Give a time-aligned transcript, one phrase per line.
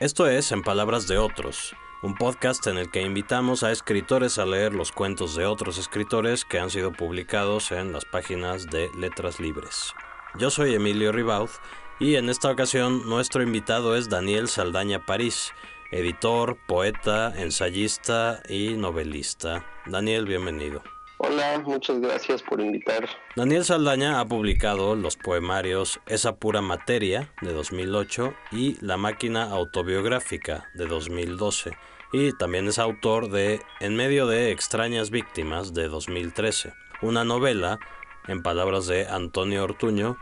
[0.00, 4.46] Esto es En Palabras de Otros, un podcast en el que invitamos a escritores a
[4.46, 9.40] leer los cuentos de otros escritores que han sido publicados en las páginas de Letras
[9.40, 9.94] Libres.
[10.38, 11.50] Yo soy Emilio Ribaud
[11.98, 15.50] y en esta ocasión nuestro invitado es Daniel Saldaña París,
[15.90, 19.66] editor, poeta, ensayista y novelista.
[19.84, 20.80] Daniel, bienvenido.
[21.18, 23.08] Hola, muchas gracias por invitar.
[23.34, 30.70] Daniel Saldaña ha publicado los poemarios Esa pura materia de 2008 y La máquina autobiográfica
[30.74, 31.76] de 2012
[32.12, 37.78] y también es autor de En medio de extrañas víctimas de 2013, una novela,
[38.26, 40.16] en palabras de Antonio Ortuño,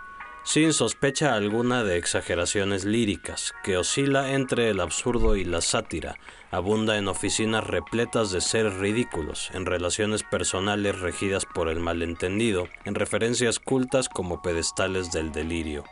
[0.46, 6.18] sin sospecha alguna de exageraciones líricas, que oscila entre el absurdo y la sátira,
[6.52, 12.94] abunda en oficinas repletas de seres ridículos, en relaciones personales regidas por el malentendido, en
[12.94, 15.82] referencias cultas como pedestales del delirio.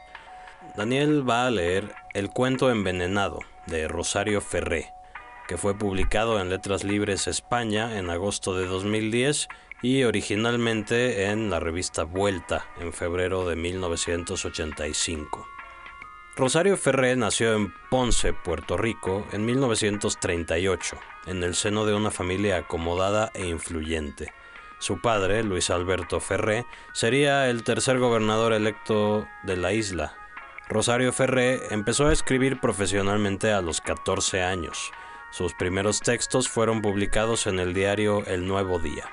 [0.76, 4.92] Daniel va a leer El cuento envenenado de Rosario Ferré,
[5.48, 9.48] que fue publicado en Letras Libres España en agosto de 2010
[9.84, 15.46] y originalmente en la revista Vuelta en febrero de 1985.
[16.36, 22.56] Rosario Ferré nació en Ponce, Puerto Rico, en 1938, en el seno de una familia
[22.56, 24.32] acomodada e influyente.
[24.78, 30.16] Su padre, Luis Alberto Ferré, sería el tercer gobernador electo de la isla.
[30.66, 34.92] Rosario Ferré empezó a escribir profesionalmente a los 14 años.
[35.30, 39.10] Sus primeros textos fueron publicados en el diario El Nuevo Día.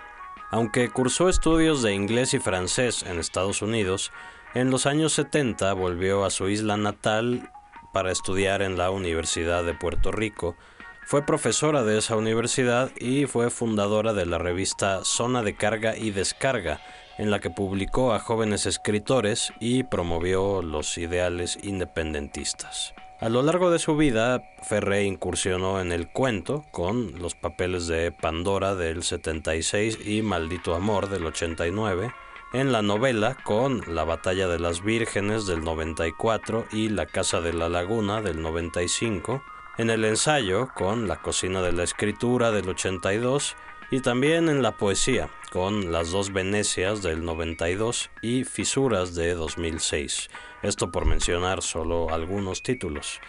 [0.51, 4.11] Aunque cursó estudios de inglés y francés en Estados Unidos,
[4.53, 7.49] en los años 70 volvió a su isla natal
[7.93, 10.57] para estudiar en la Universidad de Puerto Rico.
[11.05, 16.11] Fue profesora de esa universidad y fue fundadora de la revista Zona de Carga y
[16.11, 16.81] Descarga,
[17.17, 22.93] en la que publicó a jóvenes escritores y promovió los ideales independentistas.
[23.21, 28.11] A lo largo de su vida, Ferré incursionó en el cuento con los papeles de
[28.11, 32.11] Pandora del 76 y Maldito Amor del 89,
[32.53, 37.53] en la novela con La Batalla de las Vírgenes del 94 y La Casa de
[37.53, 39.43] la Laguna del 95,
[39.77, 43.55] en el ensayo con La Cocina de la Escritura del 82
[43.91, 50.27] y también en la poesía con Las dos Venecias del 92 y Fisuras de 2006
[50.61, 53.19] esto por mencionar solo algunos títulos.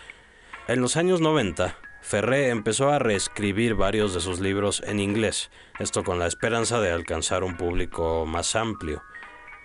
[0.69, 6.03] En los años 90, Ferré empezó a reescribir varios de sus libros en inglés, esto
[6.03, 9.03] con la esperanza de alcanzar un público más amplio.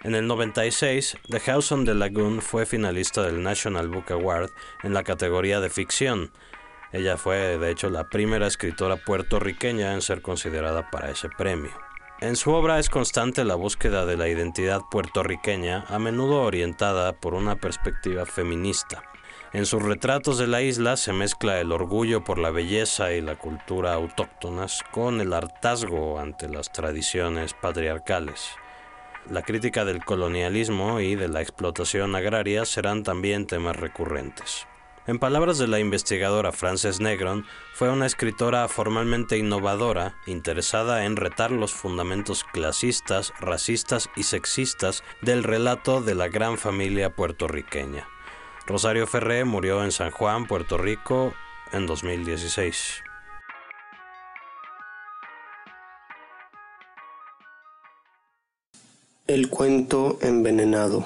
[0.04, 4.52] En el 96, The House on the Lagoon fue finalista del National Book Award
[4.84, 6.32] en la categoría de ficción.
[6.94, 11.87] Ella fue, de hecho, la primera escritora puertorriqueña en ser considerada para ese premio.
[12.20, 17.36] En su obra es constante la búsqueda de la identidad puertorriqueña, a menudo orientada por
[17.36, 19.04] una perspectiva feminista.
[19.54, 23.36] En sus retratos de la isla se mezcla el orgullo por la belleza y la
[23.36, 28.50] cultura autóctonas con el hartazgo ante las tradiciones patriarcales.
[29.30, 34.66] La crítica del colonialismo y de la explotación agraria serán también temas recurrentes.
[35.08, 41.50] En palabras de la investigadora Frances Negron, fue una escritora formalmente innovadora, interesada en retar
[41.50, 48.06] los fundamentos clasistas, racistas y sexistas del relato de la gran familia puertorriqueña.
[48.66, 51.34] Rosario Ferré murió en San Juan, Puerto Rico,
[51.72, 53.02] en 2016.
[59.26, 61.06] El cuento envenenado.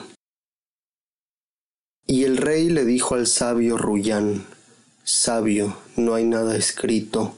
[2.11, 4.43] Y el rey le dijo al sabio Ruyán,
[5.05, 7.35] Sabio, no hay nada escrito,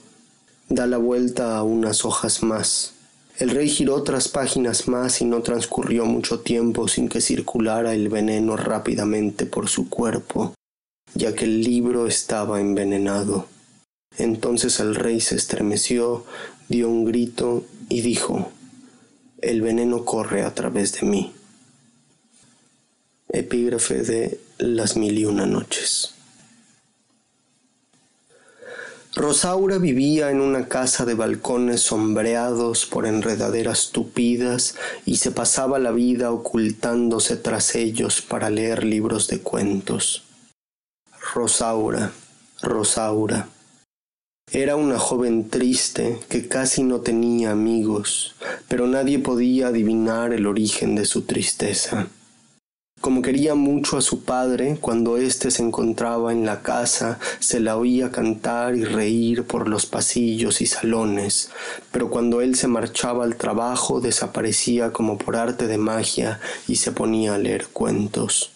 [0.67, 2.93] da la vuelta a unas hojas más.
[3.37, 8.09] El rey giró otras páginas más y no transcurrió mucho tiempo sin que circulara el
[8.09, 10.55] veneno rápidamente por su cuerpo,
[11.13, 13.45] ya que el libro estaba envenenado.
[14.17, 16.25] Entonces el rey se estremeció,
[16.67, 18.51] dio un grito y dijo,
[19.39, 21.31] El veneno corre a través de mí.
[23.29, 26.13] Epígrafe de las mil y una noches.
[29.15, 35.91] Rosaura vivía en una casa de balcones sombreados por enredaderas tupidas y se pasaba la
[35.91, 40.23] vida ocultándose tras ellos para leer libros de cuentos.
[41.35, 42.11] Rosaura,
[42.63, 43.49] Rosaura.
[44.51, 48.35] Era una joven triste que casi no tenía amigos,
[48.67, 52.07] pero nadie podía adivinar el origen de su tristeza.
[53.03, 57.75] Como quería mucho a su padre, cuando éste se encontraba en la casa, se la
[57.75, 61.49] oía cantar y reír por los pasillos y salones,
[61.91, 66.93] pero cuando él se marchaba al trabajo desaparecía como por arte de magia y se
[66.93, 68.53] ponía a leer cuentos.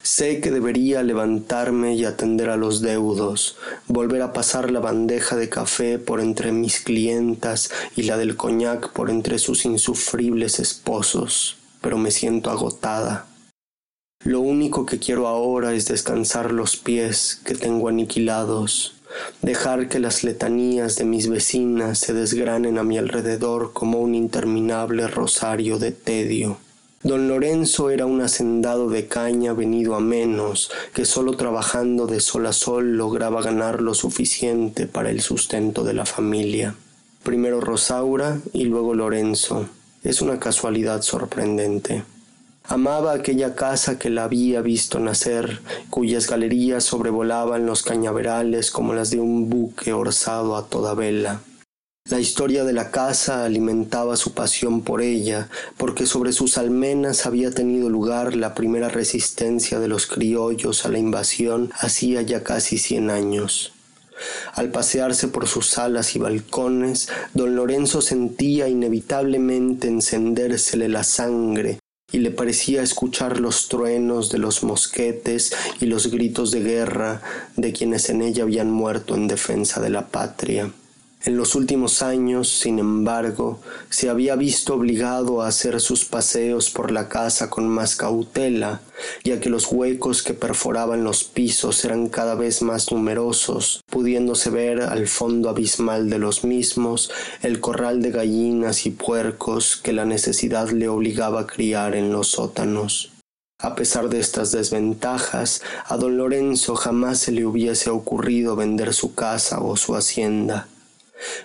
[0.00, 3.56] Sé que debería levantarme y atender a los deudos,
[3.88, 8.92] volver a pasar la bandeja de café por entre mis clientas y la del coñac
[8.92, 13.26] por entre sus insufribles esposos, pero me siento agotada.
[14.24, 18.94] Lo único que quiero ahora es descansar los pies que tengo aniquilados,
[19.42, 25.08] dejar que las letanías de mis vecinas se desgranen a mi alrededor como un interminable
[25.08, 26.56] rosario de tedio.
[27.02, 32.46] Don Lorenzo era un hacendado de caña venido a menos, que solo trabajando de sol
[32.46, 36.76] a sol lograba ganar lo suficiente para el sustento de la familia.
[37.22, 39.68] Primero Rosaura y luego Lorenzo.
[40.04, 42.04] Es una casualidad sorprendente.
[42.64, 49.10] Amaba aquella casa que la había visto nacer, cuyas galerías sobrevolaban los cañaverales como las
[49.10, 51.40] de un buque orzado a toda vela.
[52.10, 55.48] La historia de la casa alimentaba su pasión por ella,
[55.78, 60.98] porque sobre sus almenas había tenido lugar la primera resistencia de los criollos a la
[60.98, 63.72] invasión hacía ya casi cien años.
[64.54, 71.78] Al pasearse por sus salas y balcones, don Lorenzo sentía inevitablemente encendérsele la sangre
[72.12, 77.22] y le parecía escuchar los truenos de los mosquetes y los gritos de guerra
[77.56, 80.70] de quienes en ella habían muerto en defensa de la patria.
[81.26, 86.90] En los últimos años, sin embargo, se había visto obligado a hacer sus paseos por
[86.90, 88.82] la casa con más cautela,
[89.22, 94.82] ya que los huecos que perforaban los pisos eran cada vez más numerosos, pudiéndose ver
[94.82, 97.10] al fondo abismal de los mismos
[97.42, 102.32] el corral de gallinas y puercos que la necesidad le obligaba a criar en los
[102.32, 103.12] sótanos.
[103.58, 109.14] A pesar de estas desventajas, a don Lorenzo jamás se le hubiese ocurrido vender su
[109.14, 110.68] casa o su hacienda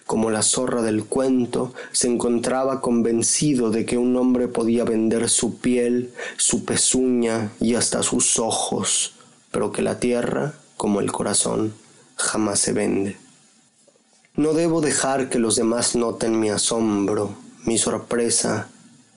[0.06, 5.58] como la zorra del cuento, se encontraba convencido de que un hombre podía vender su
[5.58, 9.14] piel, su pezuña y hasta sus ojos,
[9.52, 11.74] pero que la tierra, como el corazón,
[12.16, 13.18] jamás se vende.
[14.36, 17.36] No debo dejar que los demás noten mi asombro,
[17.66, 18.70] mi sorpresa,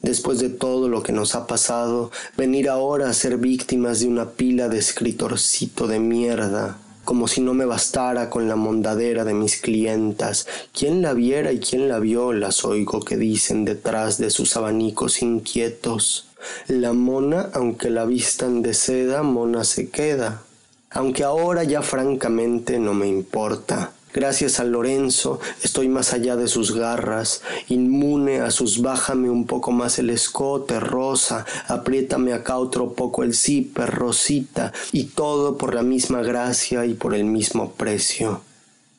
[0.02, 4.30] después de todo lo que nos ha pasado, venir ahora a ser víctimas de una
[4.30, 9.60] pila de escritorcito de mierda como si no me bastara con la mondadera de mis
[9.60, 10.46] clientas.
[10.72, 12.32] ¿Quién la viera y quién la vio?
[12.32, 16.28] Las oigo que dicen detrás de sus abanicos inquietos.
[16.68, 20.42] La mona, aunque la vistan de seda, mona se queda.
[20.90, 23.92] Aunque ahora ya francamente no me importa.
[24.14, 29.72] Gracias a Lorenzo estoy más allá de sus garras, inmune a sus bájame un poco
[29.72, 35.82] más el escote, rosa, apriétame acá otro poco el zipper, rosita, y todo por la
[35.82, 38.42] misma gracia y por el mismo precio.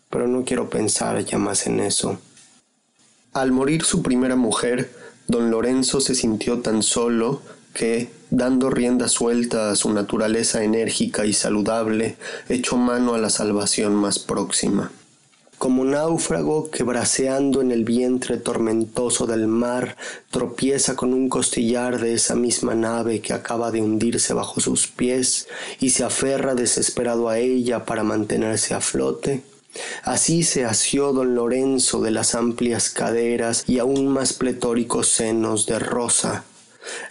[0.09, 2.17] Pero no quiero pensar ya más en eso.
[3.33, 4.91] Al morir su primera mujer,
[5.27, 7.43] don Lorenzo se sintió tan solo
[7.75, 12.17] que, dando rienda suelta a su naturaleza enérgica y saludable,
[12.49, 14.91] echó mano a la salvación más próxima
[15.63, 19.95] como náufrago que braceando en el vientre tormentoso del mar
[20.29, 25.47] tropieza con un costillar de esa misma nave que acaba de hundirse bajo sus pies
[25.79, 29.41] y se aferra desesperado a ella para mantenerse a flote.
[30.03, 35.79] Así se asió don Lorenzo de las amplias caderas y aún más pletóricos senos de
[35.79, 36.43] Rosa,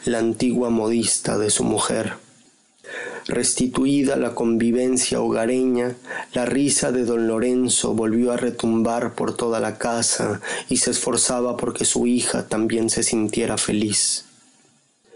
[0.04, 2.21] la antigua modista de su mujer.
[3.26, 5.94] Restituida la convivencia hogareña,
[6.34, 11.56] la risa de don Lorenzo volvió a retumbar por toda la casa y se esforzaba
[11.56, 14.24] porque su hija también se sintiera feliz.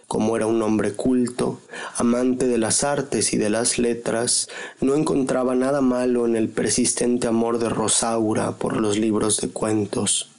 [0.07, 1.61] Como era un hombre culto,
[1.97, 4.49] amante de las artes y de las letras,
[4.81, 10.31] no encontraba nada malo en el persistente amor de Rosaura por los libros de cuentos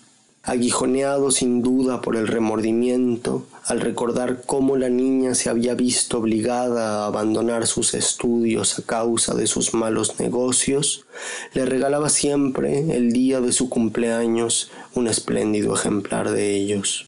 [0.48, 7.04] aguijoneado sin duda por el remordimiento al recordar cómo la niña se había visto obligada
[7.04, 11.06] a abandonar sus estudios a causa de sus malos negocios,
[11.54, 17.06] le regalaba siempre, el día de su cumpleaños, un espléndido ejemplar de ellos.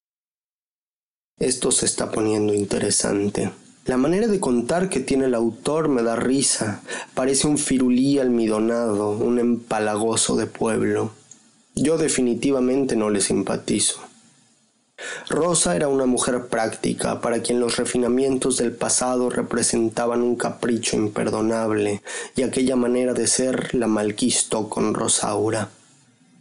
[1.40, 3.52] Esto se está poniendo interesante.
[3.86, 9.12] La manera de contar que tiene el autor me da risa, parece un firulí almidonado,
[9.12, 11.12] un empalagoso de pueblo.
[11.82, 14.02] Yo definitivamente no le simpatizo.
[15.30, 22.02] Rosa era una mujer práctica, para quien los refinamientos del pasado representaban un capricho imperdonable,
[22.36, 25.70] y aquella manera de ser la malquistó con Rosaura.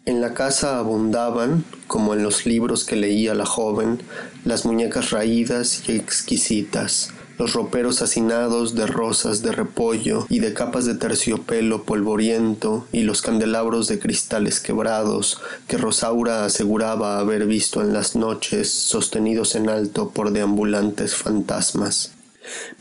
[0.06, 4.02] En la casa abundaban, como en los libros que leía la joven,
[4.44, 10.84] las muñecas raídas y exquisitas, los roperos hacinados de rosas de repollo y de capas
[10.84, 17.92] de terciopelo polvoriento y los candelabros de cristales quebrados que Rosaura aseguraba haber visto en
[17.92, 22.12] las noches sostenidos en alto por deambulantes fantasmas.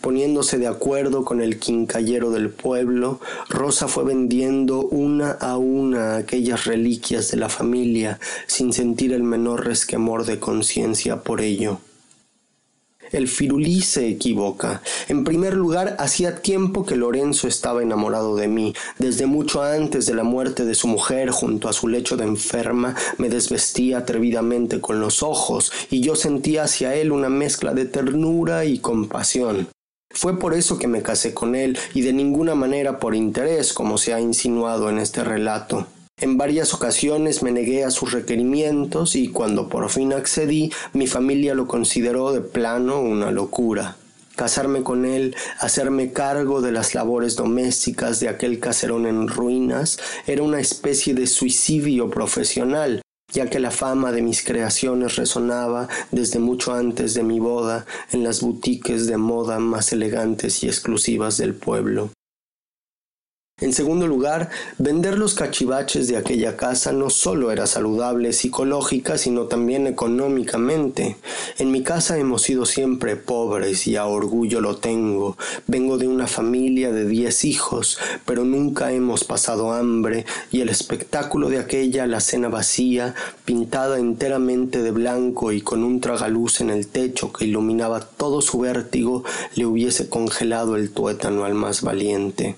[0.01, 6.65] Poniéndose de acuerdo con el quincallero del pueblo, Rosa fue vendiendo una a una aquellas
[6.65, 11.79] reliquias de la familia sin sentir el menor resquemor de conciencia por ello.
[13.11, 14.81] El firulí se equivoca.
[15.07, 18.73] En primer lugar, hacía tiempo que Lorenzo estaba enamorado de mí.
[18.99, 22.95] Desde mucho antes de la muerte de su mujer, junto a su lecho de enferma,
[23.17, 28.65] me desvestía atrevidamente con los ojos, y yo sentía hacia él una mezcla de ternura
[28.65, 29.67] y compasión.
[30.09, 33.97] Fue por eso que me casé con él, y de ninguna manera por interés, como
[33.97, 35.87] se ha insinuado en este relato.
[36.19, 41.53] En varias ocasiones me negué a sus requerimientos y cuando por fin accedí, mi familia
[41.53, 43.97] lo consideró de plano una locura.
[44.35, 50.41] Casarme con él, hacerme cargo de las labores domésticas de aquel caserón en ruinas, era
[50.41, 56.73] una especie de suicidio profesional, ya que la fama de mis creaciones resonaba desde mucho
[56.73, 62.09] antes de mi boda en las boutiques de moda más elegantes y exclusivas del pueblo.
[63.59, 69.45] En segundo lugar, vender los cachivaches de aquella casa no solo era saludable psicológica, sino
[69.45, 71.17] también económicamente.
[71.57, 75.37] En mi casa hemos sido siempre pobres y a orgullo lo tengo.
[75.65, 77.97] Vengo de una familia de diez hijos,
[78.27, 84.83] pero nunca hemos pasado hambre y el espectáculo de aquella la cena vacía, pintada enteramente
[84.83, 89.23] de blanco y con un tragaluz en el techo que iluminaba todo su vértigo,
[89.55, 92.55] le hubiese congelado el tuétano al más valiente.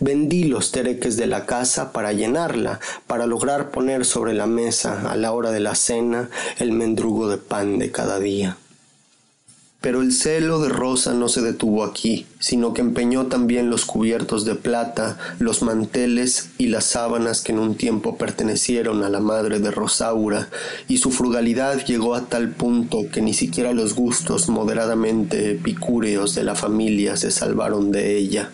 [0.00, 5.16] Vendí los tereques de la casa para llenarla, para lograr poner sobre la mesa a
[5.16, 8.56] la hora de la cena el mendrugo de pan de cada día.
[9.82, 14.44] Pero el celo de Rosa no se detuvo aquí, sino que empeñó también los cubiertos
[14.44, 19.58] de plata, los manteles y las sábanas que en un tiempo pertenecieron a la madre
[19.58, 20.48] de Rosaura,
[20.86, 26.44] y su frugalidad llegó a tal punto que ni siquiera los gustos moderadamente epicúreos de
[26.44, 28.52] la familia se salvaron de ella.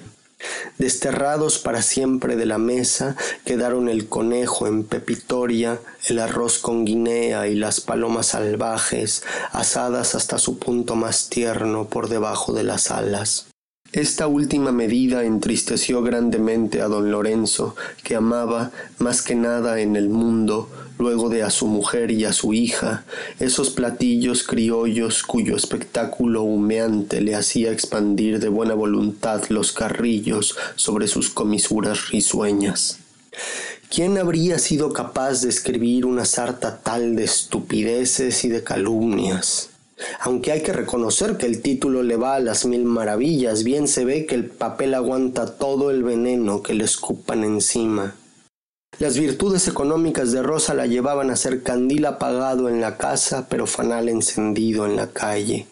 [0.79, 7.49] Desterrados para siempre de la mesa quedaron el conejo en pepitoria, el arroz con guinea
[7.49, 13.47] y las palomas salvajes, asadas hasta su punto más tierno por debajo de las alas.
[13.93, 20.11] Esta última medida entristeció grandemente a don Lorenzo, que amaba más que nada en el
[20.11, 20.69] mundo,
[20.99, 23.05] luego de a su mujer y a su hija,
[23.39, 31.09] esos platillos criollos cuyo espectáculo humeante le hacía expandir de buena voluntad los carrillos sobre
[31.09, 32.99] sus comisuras risueñas.
[33.91, 39.71] ¿Quién habría sido capaz de escribir una sarta tal de estupideces y de calumnias?
[40.21, 44.05] Aunque hay que reconocer que el título le va a las mil maravillas, bien se
[44.05, 48.15] ve que el papel aguanta todo el veneno que le escupan encima.
[48.99, 53.69] Las virtudes económicas de Rosa la llevaban a ser candil apagado en la casa, pero
[53.69, 55.69] fanal encendido en la calle.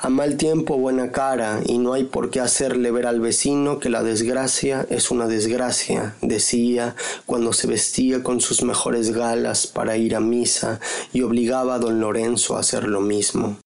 [0.00, 3.88] A mal tiempo buena cara, y no hay por qué hacerle ver al vecino que
[3.88, 10.16] la desgracia es una desgracia, decía cuando se vestía con sus mejores galas para ir
[10.16, 10.80] a misa
[11.12, 13.58] y obligaba a don Lorenzo a hacer lo mismo.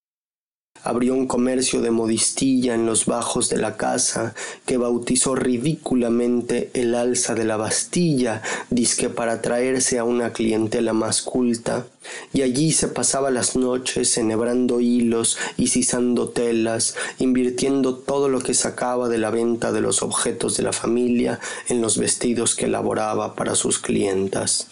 [0.82, 4.34] Abrió un comercio de modistilla en los bajos de la casa
[4.64, 11.22] que bautizó ridículamente el alza de la Bastilla, disque para traerse a una clientela más
[11.22, 11.86] culta,
[12.32, 18.54] y allí se pasaba las noches enhebrando hilos y sisando telas, invirtiendo todo lo que
[18.54, 23.34] sacaba de la venta de los objetos de la familia en los vestidos que elaboraba
[23.34, 24.66] para sus clientas.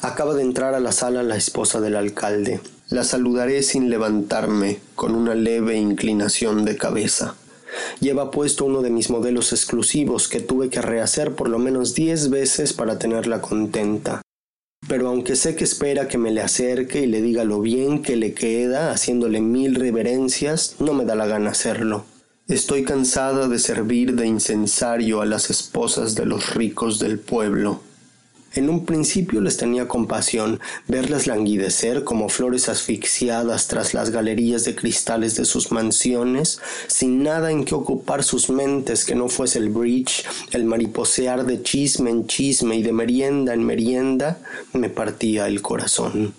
[0.00, 2.60] Acaba de entrar a la sala la esposa del alcalde.
[2.88, 7.34] La saludaré sin levantarme, con una leve inclinación de cabeza.
[7.98, 12.30] Lleva puesto uno de mis modelos exclusivos que tuve que rehacer por lo menos diez
[12.30, 14.22] veces para tenerla contenta.
[14.86, 18.14] Pero aunque sé que espera que me le acerque y le diga lo bien que
[18.14, 22.04] le queda, haciéndole mil reverencias, no me da la gana hacerlo.
[22.46, 27.80] Estoy cansada de servir de incensario a las esposas de los ricos del pueblo.
[28.58, 34.74] En un principio les tenía compasión verlas languidecer como flores asfixiadas tras las galerías de
[34.74, 39.68] cristales de sus mansiones, sin nada en que ocupar sus mentes que no fuese el
[39.68, 44.40] bridge, el mariposear de chisme en chisme y de merienda en merienda,
[44.72, 46.34] me partía el corazón.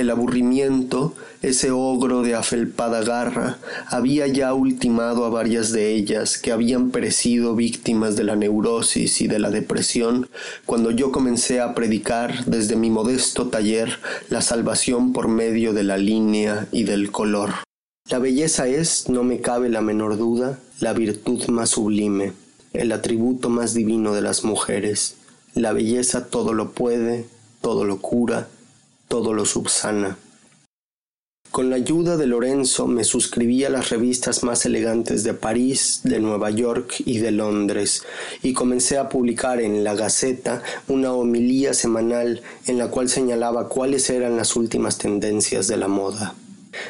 [0.00, 6.52] El aburrimiento, ese ogro de afelpada garra, había ya ultimado a varias de ellas que
[6.52, 10.30] habían perecido víctimas de la neurosis y de la depresión
[10.64, 13.98] cuando yo comencé a predicar desde mi modesto taller
[14.30, 17.50] la salvación por medio de la línea y del color.
[18.08, 22.32] La belleza es, no me cabe la menor duda, la virtud más sublime,
[22.72, 25.16] el atributo más divino de las mujeres.
[25.54, 27.26] La belleza todo lo puede,
[27.60, 28.48] todo lo cura,
[29.10, 30.16] todo lo subsana.
[31.50, 36.20] Con la ayuda de Lorenzo me suscribí a las revistas más elegantes de París, de
[36.20, 38.04] Nueva York y de Londres,
[38.40, 44.08] y comencé a publicar en La Gaceta una homilía semanal en la cual señalaba cuáles
[44.10, 46.36] eran las últimas tendencias de la moda.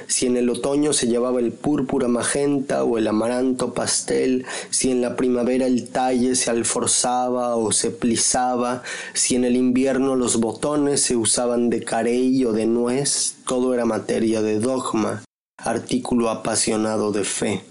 [0.06, 5.00] Si en el otoño se llevaba el púrpura magenta o el amaranto pastel, si en
[5.00, 8.82] la primavera el talle se alforzaba o se plisaba,
[9.14, 13.84] si en el invierno los botones se usaban de carey o de nuez, todo era
[13.84, 15.22] materia de dogma,
[15.56, 17.64] artículo apasionado de fe.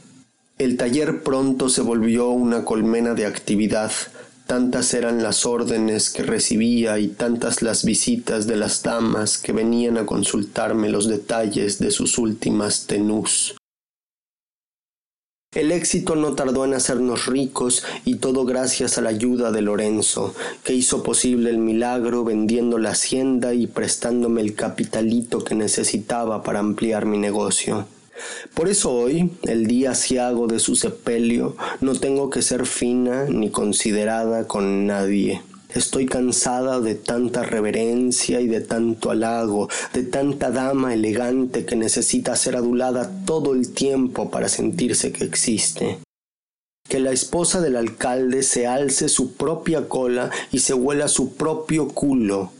[0.57, 3.91] El taller pronto se volvió una colmena de actividad,
[4.49, 9.99] Tantas eran las órdenes que recibía y tantas las visitas de las damas que venían
[9.99, 13.55] a consultarme los detalles de sus últimas tenús.
[15.53, 20.33] El éxito no tardó en hacernos ricos y todo gracias a la ayuda de Lorenzo,
[20.63, 26.57] que hizo posible el milagro vendiendo la hacienda y prestándome el capitalito que necesitaba para
[26.57, 27.85] ampliar mi negocio.
[28.53, 33.49] Por eso hoy, el día ciago de su sepelio, no tengo que ser fina ni
[33.49, 35.41] considerada con nadie.
[35.73, 42.35] Estoy cansada de tanta reverencia y de tanto halago, de tanta dama elegante que necesita
[42.35, 45.99] ser adulada todo el tiempo para sentirse que existe.
[46.89, 51.89] Que la esposa del alcalde se alce su propia cola y se huela su propio
[51.89, 52.51] culo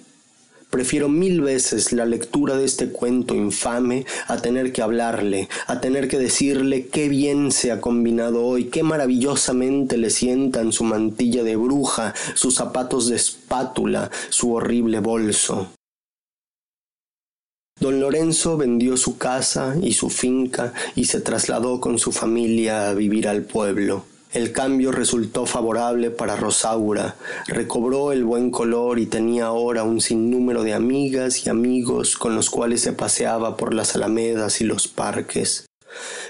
[0.70, 6.08] Prefiero mil veces la lectura de este cuento infame a tener que hablarle, a tener
[6.08, 11.56] que decirle qué bien se ha combinado hoy, qué maravillosamente le sientan su mantilla de
[11.56, 15.72] bruja, sus zapatos de espátula, su horrible bolso.
[17.80, 22.94] Don Lorenzo vendió su casa y su finca y se trasladó con su familia a
[22.94, 24.06] vivir al pueblo.
[24.32, 27.16] El cambio resultó favorable para Rosaura,
[27.48, 32.52] recobró el buen color y tenía ahora un sinnúmero de amigas y amigos con los
[32.52, 35.68] cuales se paseaba por las alamedas y los parques.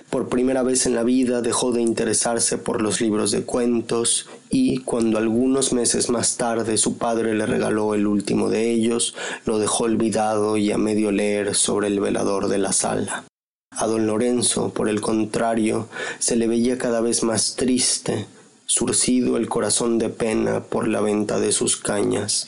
[0.09, 4.77] Por primera vez en la vida dejó de interesarse por los libros de cuentos y
[4.79, 9.13] cuando algunos meses más tarde su padre le regaló el último de ellos,
[9.45, 13.25] lo dejó olvidado y a medio leer sobre el velador de la sala.
[13.71, 15.87] A don Lorenzo, por el contrario,
[16.19, 18.25] se le veía cada vez más triste,
[18.65, 22.47] surcido el corazón de pena por la venta de sus cañas.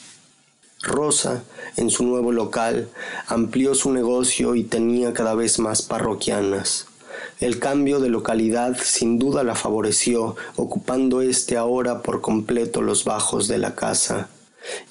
[0.82, 1.44] Rosa,
[1.78, 2.90] en su nuevo local,
[3.28, 6.88] amplió su negocio y tenía cada vez más parroquianas.
[7.40, 13.48] El cambio de localidad sin duda la favoreció, ocupando éste ahora por completo los bajos
[13.48, 14.28] de la casa.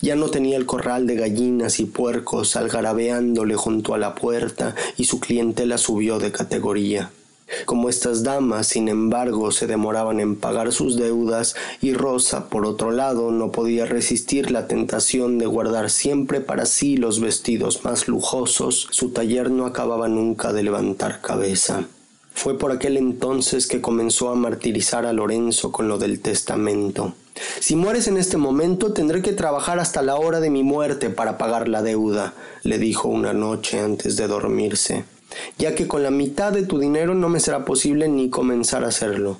[0.00, 5.04] Ya no tenía el corral de gallinas y puercos algarabeándole junto a la puerta y
[5.04, 7.10] su clientela subió de categoría.
[7.64, 12.92] Como estas damas, sin embargo, se demoraban en pagar sus deudas y Rosa, por otro
[12.92, 18.88] lado, no podía resistir la tentación de guardar siempre para sí los vestidos más lujosos,
[18.90, 21.86] su taller no acababa nunca de levantar cabeza.
[22.32, 27.14] Fue por aquel entonces que comenzó a martirizar a Lorenzo con lo del testamento.
[27.60, 31.38] Si mueres en este momento tendré que trabajar hasta la hora de mi muerte para
[31.38, 35.04] pagar la deuda, le dijo una noche antes de dormirse,
[35.58, 38.88] ya que con la mitad de tu dinero no me será posible ni comenzar a
[38.88, 39.38] hacerlo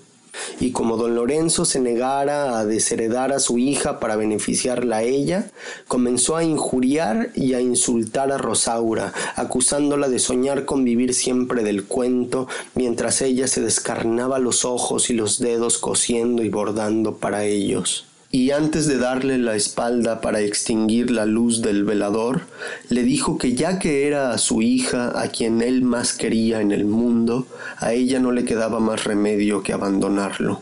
[0.61, 5.51] y como don Lorenzo se negara a desheredar a su hija para beneficiarla a ella,
[5.88, 11.85] comenzó a injuriar y a insultar a Rosaura, acusándola de soñar con vivir siempre del
[11.85, 18.10] cuento, mientras ella se descarnaba los ojos y los dedos cosiendo y bordando para ellos
[18.33, 22.43] y antes de darle la espalda para extinguir la luz del velador,
[22.88, 26.71] le dijo que ya que era a su hija a quien él más quería en
[26.71, 30.61] el mundo, a ella no le quedaba más remedio que abandonarlo.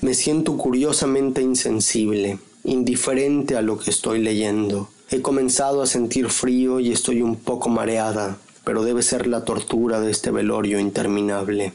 [0.00, 4.88] Me siento curiosamente insensible, indiferente a lo que estoy leyendo.
[5.10, 10.00] He comenzado a sentir frío y estoy un poco mareada, pero debe ser la tortura
[10.00, 11.72] de este velorio interminable.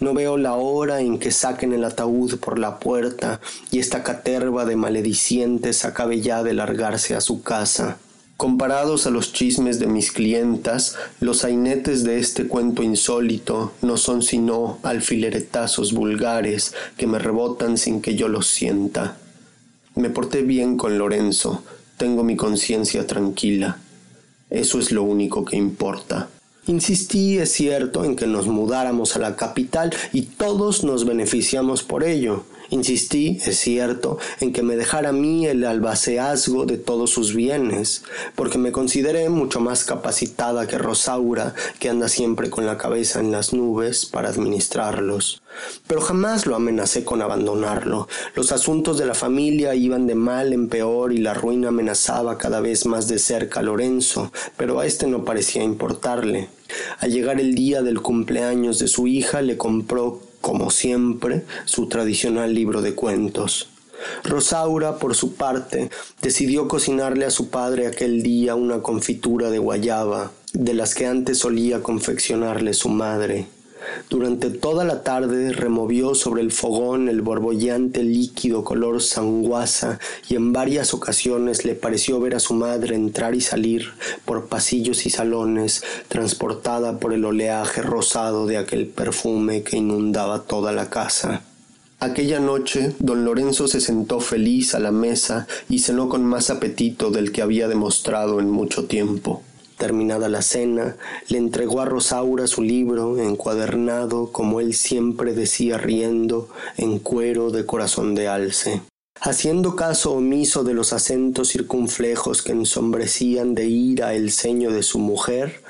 [0.00, 4.64] No veo la hora en que saquen el ataúd por la puerta y esta caterva
[4.64, 7.98] de maledicientes acabe ya de largarse a su casa.
[8.36, 14.22] Comparados a los chismes de mis clientas, los sainetes de este cuento insólito no son
[14.22, 19.16] sino alfileretazos vulgares que me rebotan sin que yo los sienta.
[19.94, 21.62] Me porté bien con Lorenzo,
[21.98, 23.78] tengo mi conciencia tranquila.
[24.50, 26.28] Eso es lo único que importa.
[26.66, 32.04] Insistí, es cierto, en que nos mudáramos a la capital y todos nos beneficiamos por
[32.04, 32.44] ello.
[32.72, 38.02] Insistí, es cierto, en que me dejara a mí el albaceazgo de todos sus bienes,
[38.34, 43.30] porque me consideré mucho más capacitada que Rosaura, que anda siempre con la cabeza en
[43.30, 45.42] las nubes para administrarlos.
[45.86, 48.08] pero jamás lo amenacé con abandonarlo.
[48.34, 52.60] Los asuntos de la familia iban de mal en peor y la ruina amenazaba cada
[52.60, 56.48] vez más de cerca a Lorenzo, pero a este no parecía importarle.
[57.00, 62.54] Al llegar el día del cumpleaños de su hija, le compró, como siempre, su tradicional
[62.54, 63.70] libro de cuentos.
[64.24, 65.88] Rosaura, por su parte,
[66.20, 71.38] decidió cocinarle a su padre aquel día una confitura de guayaba, de las que antes
[71.38, 73.46] solía confeccionarle su madre.
[74.10, 80.52] Durante toda la tarde removió sobre el fogón el borbollante líquido color sanguaza y en
[80.52, 83.92] varias ocasiones le pareció ver a su madre entrar y salir
[84.24, 90.72] por pasillos y salones, transportada por el oleaje rosado de aquel perfume que inundaba toda
[90.72, 91.42] la casa.
[92.00, 97.10] Aquella noche don Lorenzo se sentó feliz a la mesa y cenó con más apetito
[97.10, 99.42] del que había demostrado en mucho tiempo.
[99.82, 100.94] Terminada la cena,
[101.26, 107.66] le entregó a Rosaura su libro, encuadernado, como él siempre decía riendo, en cuero de
[107.66, 108.80] corazón de alce.
[109.20, 115.00] Haciendo caso omiso de los acentos circunflejos que ensombrecían de ira el ceño de su
[115.00, 115.62] mujer,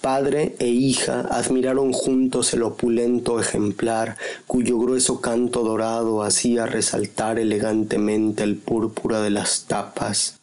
[0.00, 8.44] padre e hija admiraron juntos el opulento ejemplar cuyo grueso canto dorado hacía resaltar elegantemente
[8.44, 10.37] el púrpura de las tapas.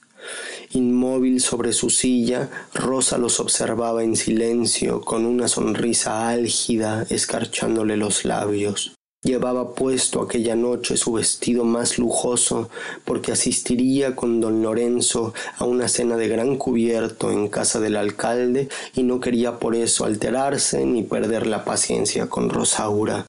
[0.76, 8.26] Inmóvil sobre su silla, Rosa los observaba en silencio, con una sonrisa álgida escarchándole los
[8.26, 8.94] labios.
[9.24, 12.70] Llevaba puesto aquella noche su vestido más lujoso
[13.06, 18.68] porque asistiría con don Lorenzo a una cena de gran cubierto en casa del alcalde
[18.96, 23.26] y no quería por eso alterarse ni perder la paciencia con Rosaura.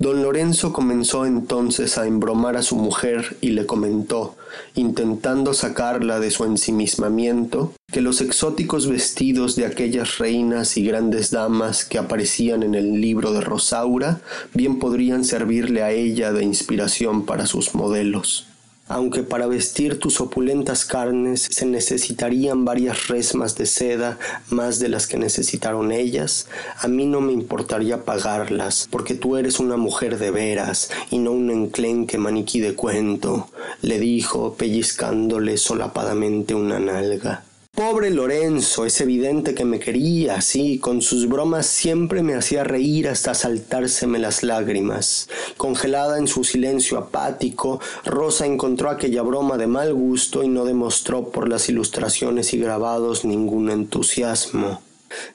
[0.00, 4.34] Don Lorenzo comenzó entonces a embromar a su mujer y le comentó,
[4.74, 11.84] intentando sacarla de su ensimismamiento, que los exóticos vestidos de aquellas reinas y grandes damas
[11.84, 14.22] que aparecían en el libro de Rosaura
[14.54, 18.49] bien podrían servirle a ella de inspiración para sus modelos
[18.90, 24.18] aunque para vestir tus opulentas carnes se necesitarían varias resmas de seda
[24.50, 29.60] más de las que necesitaron ellas, a mí no me importaría pagarlas, porque tú eres
[29.60, 33.48] una mujer de veras y no un enclenque maniquí de cuento,
[33.80, 37.44] le dijo, pellizcándole solapadamente una nalga.
[37.80, 43.08] Pobre Lorenzo, es evidente que me quería, sí, con sus bromas siempre me hacía reír
[43.08, 45.28] hasta saltárseme las lágrimas.
[45.56, 51.30] Congelada en su silencio apático, Rosa encontró aquella broma de mal gusto y no demostró
[51.30, 54.82] por las ilustraciones y grabados ningún entusiasmo.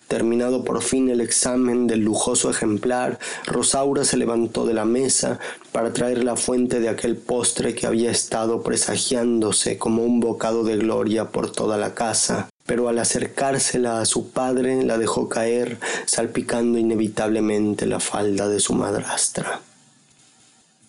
[0.08, 5.40] Terminado por fin el examen del lujoso ejemplar, Rosaura se levantó de la mesa
[5.72, 10.78] para traer la fuente de aquel postre que había estado presagiándose como un bocado de
[10.78, 16.78] gloria por toda la casa, pero al acercársela a su padre la dejó caer, salpicando
[16.78, 19.62] inevitablemente la falda de su madrastra.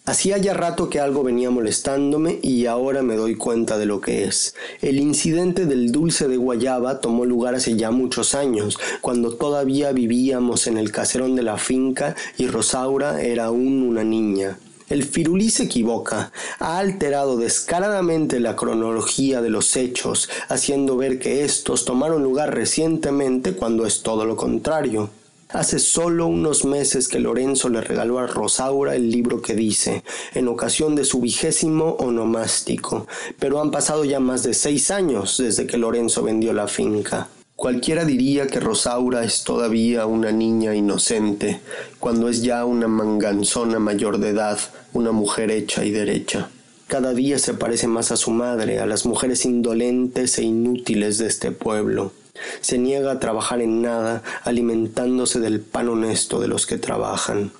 [0.08, 4.22] Hacía ya rato que algo venía molestándome y ahora me doy cuenta de lo que
[4.22, 4.54] es.
[4.80, 10.68] El incidente del dulce de guayaba tomó lugar hace ya muchos años, cuando todavía vivíamos
[10.68, 14.60] en el caserón de la finca y Rosaura era aún una niña.
[14.88, 21.44] El firulí se equivoca, ha alterado descaradamente la cronología de los hechos, haciendo ver que
[21.44, 25.10] estos tomaron lugar recientemente cuando es todo lo contrario.
[25.48, 30.02] Hace solo unos meses que Lorenzo le regaló a Rosaura el libro que dice,
[30.34, 33.06] en ocasión de su vigésimo onomástico,
[33.38, 37.28] pero han pasado ya más de seis años desde que Lorenzo vendió la finca.
[37.54, 41.60] Cualquiera diría que Rosaura es todavía una niña inocente,
[42.00, 44.58] cuando es ya una manganzona mayor de edad,
[44.92, 46.50] una mujer hecha y derecha.
[46.88, 51.28] Cada día se parece más a su madre, a las mujeres indolentes e inútiles de
[51.28, 52.12] este pueblo.
[52.60, 57.52] Se niega a trabajar en nada, alimentándose del pan honesto de los que trabajan.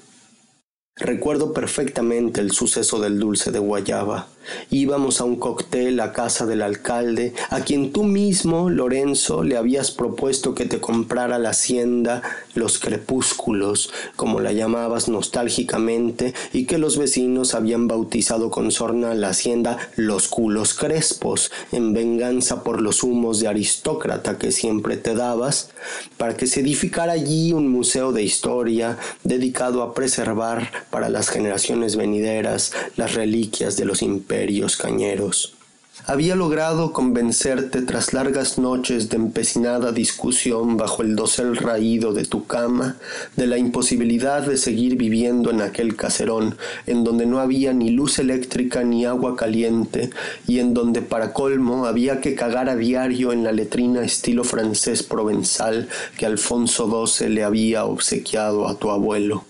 [0.96, 4.28] Recuerdo perfectamente el suceso del dulce de guayaba.
[4.70, 9.90] Íbamos a un cóctel a casa del alcalde, a quien tú mismo, Lorenzo, le habías
[9.90, 12.22] propuesto que te comprara la hacienda
[12.54, 19.30] Los Crepúsculos, como la llamabas nostálgicamente, y que los vecinos habían bautizado con sorna la
[19.30, 25.70] hacienda Los Culos Crespos, en venganza por los humos de aristócrata que siempre te dabas,
[26.16, 31.96] para que se edificara allí un museo de historia dedicado a preservar para las generaciones
[31.96, 34.35] venideras las reliquias de los imperios
[34.76, 35.56] cañeros.
[36.04, 42.46] Había logrado convencerte tras largas noches de empecinada discusión bajo el dosel raído de tu
[42.46, 42.96] cama
[43.34, 48.18] de la imposibilidad de seguir viviendo en aquel caserón en donde no había ni luz
[48.18, 50.10] eléctrica ni agua caliente
[50.46, 55.02] y en donde para colmo había que cagar a diario en la letrina estilo francés
[55.02, 59.44] provenzal que Alfonso XII le había obsequiado a tu abuelo.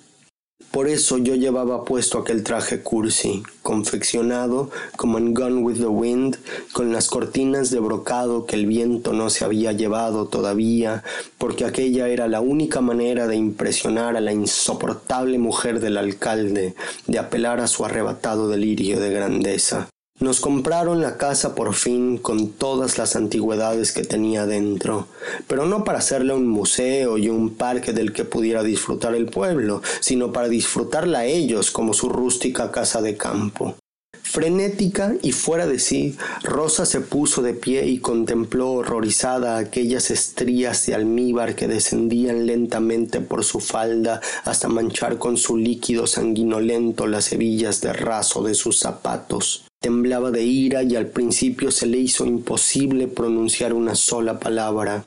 [0.77, 6.37] Por eso yo llevaba puesto aquel traje cursi, confeccionado como en Gone with the Wind,
[6.75, 11.03] con las cortinas de brocado que el viento no se había llevado todavía,
[11.38, 16.75] porque aquella era la única manera de impresionar a la insoportable mujer del alcalde,
[17.07, 19.88] de apelar a su arrebatado delirio de grandeza.
[20.19, 25.09] Nos compraron la casa por fin con todas las antigüedades que tenía dentro,
[25.47, 29.83] pero no para hacerla un museo y un parque del que pudiera disfrutar el pueblo,
[30.01, 33.77] sino para disfrutarla ellos como su rústica casa de campo.
[34.23, 40.87] Frenética y fuera de sí, Rosa se puso de pie y contempló horrorizada aquellas estrías
[40.87, 47.33] de almíbar que descendían lentamente por su falda hasta manchar con su líquido sanguinolento las
[47.33, 49.66] hebillas de raso de sus zapatos.
[49.81, 55.07] Temblaba de ira y al principio se le hizo imposible pronunciar una sola palabra.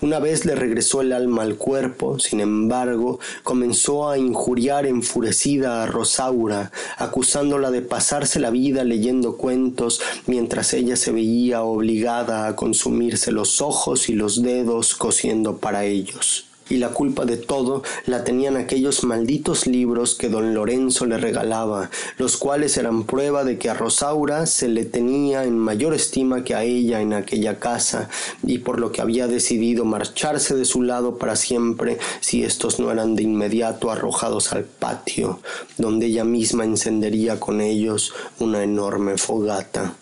[0.00, 5.86] Una vez le regresó el alma al cuerpo, sin embargo, comenzó a injuriar enfurecida a
[5.86, 13.30] Rosaura, acusándola de pasarse la vida leyendo cuentos mientras ella se veía obligada a consumirse
[13.30, 18.56] los ojos y los dedos cosiendo para ellos y la culpa de todo la tenían
[18.56, 23.74] aquellos malditos libros que don Lorenzo le regalaba, los cuales eran prueba de que a
[23.74, 28.08] Rosaura se le tenía en mayor estima que a ella en aquella casa,
[28.42, 32.90] y por lo que había decidido marcharse de su lado para siempre si estos no
[32.90, 35.40] eran de inmediato arrojados al patio,
[35.76, 39.94] donde ella misma encendería con ellos una enorme fogata.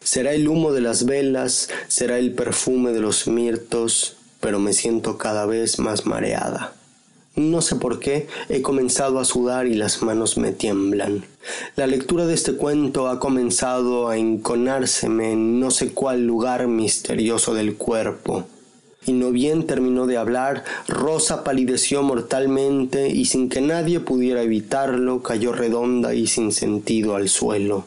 [0.00, 5.18] Será el humo de las velas, será el perfume de los mirtos, pero me siento
[5.18, 6.72] cada vez más mareada.
[7.36, 11.26] No sé por qué he comenzado a sudar y las manos me tiemblan.
[11.76, 17.52] La lectura de este cuento ha comenzado a enconárseme en no sé cuál lugar misterioso
[17.52, 18.46] del cuerpo.
[19.04, 25.22] Y no bien terminó de hablar, Rosa palideció mortalmente y sin que nadie pudiera evitarlo
[25.22, 27.84] cayó redonda y sin sentido al suelo.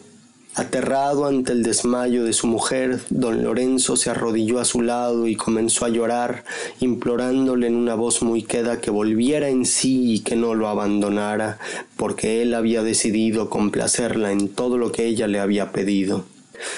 [0.55, 5.35] Aterrado ante el desmayo de su mujer, don Lorenzo se arrodilló a su lado y
[5.35, 6.43] comenzó a llorar,
[6.79, 11.59] implorándole en una voz muy queda que volviera en sí y que no lo abandonara,
[11.95, 16.25] porque él había decidido complacerla en todo lo que ella le había pedido.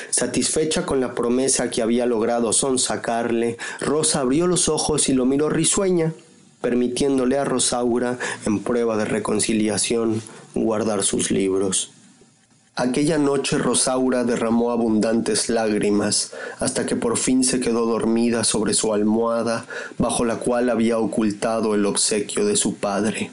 [0.09, 5.49] Satisfecha con la promesa que había logrado sonsacarle, Rosa abrió los ojos y lo miró
[5.49, 6.13] risueña,
[6.59, 10.21] permitiéndole a Rosaura, en prueba de reconciliación,
[10.53, 11.91] guardar sus libros.
[12.75, 18.93] Aquella noche Rosaura derramó abundantes lágrimas hasta que por fin se quedó dormida sobre su
[18.93, 19.65] almohada
[19.97, 23.29] bajo la cual había ocultado el obsequio de su padre.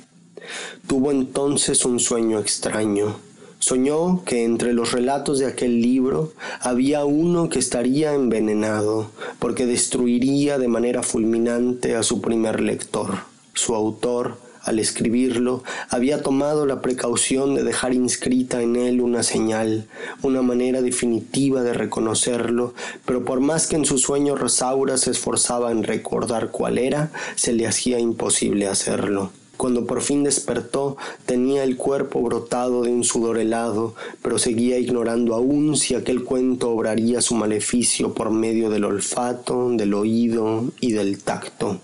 [0.89, 3.17] Tuvo entonces un sueño extraño.
[3.61, 10.59] Soñó que entre los relatos de aquel libro había uno que estaría envenenado, porque destruiría
[10.59, 13.19] de manera fulminante a su primer lector.
[13.55, 19.87] Su autor al escribirlo, había tomado la precaución de dejar inscrita en él una señal,
[20.23, 22.75] una manera definitiva de reconocerlo,
[23.07, 27.53] pero por más que en su sueño Rosaura se esforzaba en recordar cuál era, se
[27.53, 29.31] le hacía imposible hacerlo.
[29.57, 35.35] Cuando por fin despertó, tenía el cuerpo brotado de un sudor helado, pero seguía ignorando
[35.35, 41.21] aún si aquel cuento obraría su maleficio por medio del olfato, del oído y del
[41.25, 41.81] tacto.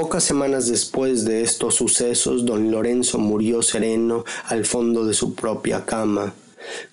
[0.00, 5.84] Pocas semanas después de estos sucesos, don Lorenzo murió sereno al fondo de su propia
[5.84, 6.32] cama,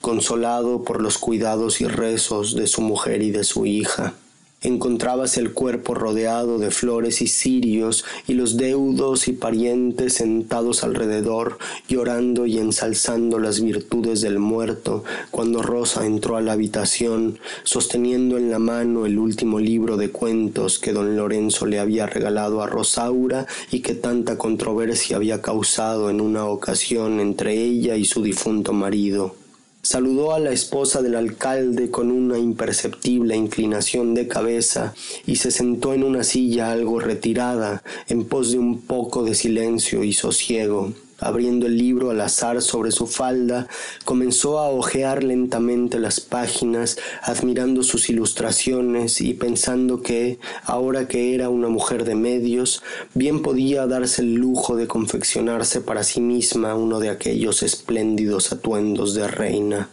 [0.01, 4.13] consolado por los cuidados y rezos de su mujer y de su hija
[4.61, 11.59] encontrábase el cuerpo rodeado de flores y cirios y los deudos y parientes sentados alrededor
[11.87, 18.49] llorando y ensalzando las virtudes del muerto cuando Rosa entró a la habitación sosteniendo en
[18.49, 23.45] la mano el último libro de cuentos que don Lorenzo le había regalado a Rosaura
[23.71, 29.35] y que tanta controversia había causado en una ocasión entre ella y su difunto marido.
[29.81, 34.93] Saludó a la esposa del alcalde con una imperceptible inclinación de cabeza
[35.25, 40.03] y se sentó en una silla algo retirada en pos de un poco de silencio
[40.03, 40.93] y sosiego.
[41.19, 43.67] Abriendo el libro al azar sobre su falda,
[44.05, 51.49] comenzó a hojear lentamente las páginas, admirando sus ilustraciones y pensando que, ahora que era
[51.49, 52.83] una mujer de medios,
[53.15, 59.15] bien podía darse el lujo de confeccionarse para sí misma uno de aquellos espléndidos atuendos
[59.15, 59.89] de reina.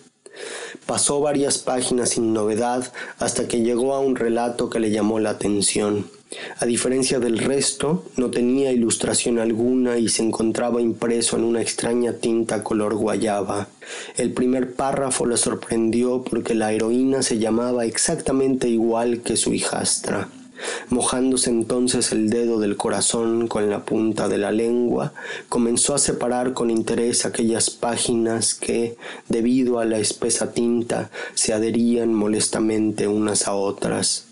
[0.86, 5.30] Pasó varias páginas sin novedad hasta que llegó a un relato que le llamó la
[5.30, 6.06] atención.
[6.58, 12.14] A diferencia del resto, no tenía ilustración alguna y se encontraba impreso en una extraña
[12.14, 13.68] tinta color guayaba.
[14.16, 20.28] El primer párrafo la sorprendió porque la heroína se llamaba exactamente igual que su hijastra.
[20.88, 25.12] Mojándose entonces el dedo del corazón con la punta de la lengua,
[25.48, 28.96] comenzó a separar con interés aquellas páginas que,
[29.28, 34.26] debido a la espesa tinta, se adherían molestamente unas a otras.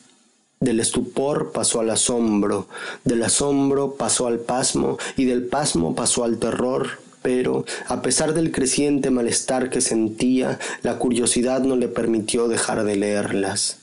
[0.63, 2.69] Del estupor pasó al asombro,
[3.03, 8.53] del asombro pasó al pasmo y del pasmo pasó al terror, pero, a pesar del
[8.53, 13.79] creciente malestar que sentía, la curiosidad no le permitió dejar de leerlas.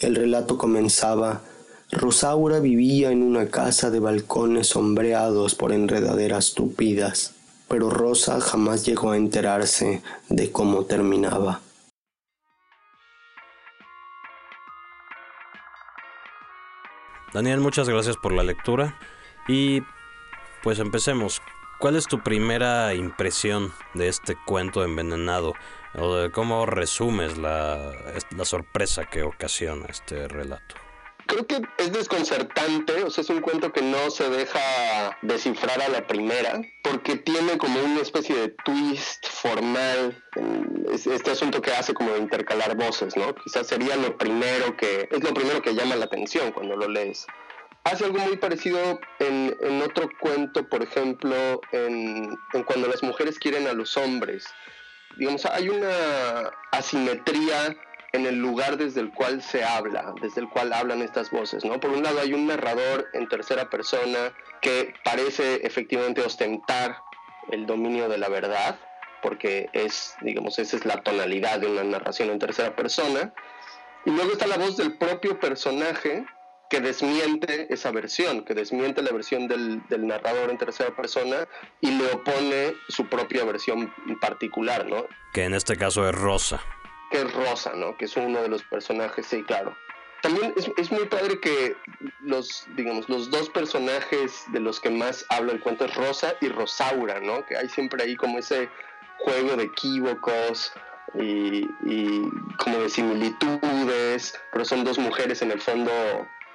[0.00, 1.42] El relato comenzaba
[1.92, 7.30] Rosaura vivía en una casa de balcones sombreados por enredaderas tupidas,
[7.68, 11.60] pero Rosa jamás llegó a enterarse de cómo terminaba.
[17.34, 18.96] Daniel, muchas gracias por la lectura
[19.48, 19.82] y
[20.62, 21.42] pues empecemos.
[21.80, 25.54] ¿Cuál es tu primera impresión de este cuento envenenado?
[25.96, 27.90] ¿O de cómo resumes la,
[28.30, 30.76] la sorpresa que ocasiona este relato?
[31.26, 35.88] Creo que es desconcertante, o sea, es un cuento que no se deja descifrar a
[35.88, 40.22] la primera, porque tiene como una especie de twist formal,
[40.94, 43.34] este asunto que hace como de intercalar voces, ¿no?
[43.34, 47.26] Quizás sería lo primero que, es lo primero que llama la atención cuando lo lees.
[47.84, 53.38] Hace algo muy parecido en, en otro cuento, por ejemplo, en, en cuando las mujeres
[53.38, 54.46] quieren a los hombres.
[55.16, 57.76] Digamos, hay una asimetría
[58.14, 61.80] en el lugar desde el cual se habla, desde el cual hablan estas voces, ¿no?
[61.80, 66.96] Por un lado hay un narrador en tercera persona que parece efectivamente ostentar
[67.50, 68.78] el dominio de la verdad,
[69.20, 73.34] porque es, digamos, esa es la tonalidad de una narración en tercera persona,
[74.04, 76.24] y luego está la voz del propio personaje
[76.70, 81.48] que desmiente esa versión, que desmiente la versión del, del, narrador en tercera persona
[81.80, 85.04] y le opone su propia versión particular, ¿no?
[85.32, 86.62] Que en este caso es Rosa
[87.14, 87.96] que es Rosa, ¿no?
[87.96, 89.76] Que es uno de los personajes, sí, claro.
[90.20, 91.76] También es, muy padre que
[92.22, 96.48] los, digamos, los dos personajes de los que más habla el cuento es Rosa y
[96.48, 97.46] Rosaura, ¿no?
[97.46, 98.68] Que hay siempre ahí como ese
[99.18, 100.72] juego de equívocos
[101.14, 102.22] y, y
[102.58, 105.92] como de similitudes, pero son dos mujeres en el fondo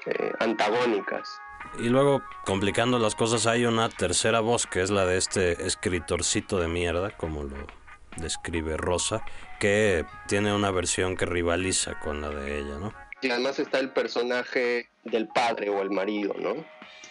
[0.07, 1.39] eh, antagónicas.
[1.77, 6.59] Y luego, complicando las cosas, hay una tercera voz que es la de este escritorcito
[6.59, 7.78] de mierda, como lo
[8.21, 9.23] describe Rosa,
[9.59, 12.93] que tiene una versión que rivaliza con la de ella, ¿no?
[13.21, 16.65] Y además está el personaje del padre o el marido, ¿no?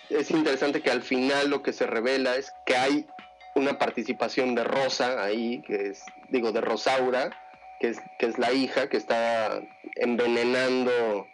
[0.08, 3.06] Es interesante que al final lo que se revela es que hay
[3.54, 7.30] una participación de Rosa ahí, que es, digo, de Rosaura,
[7.80, 9.60] que es, que es la hija que está
[9.96, 11.26] envenenando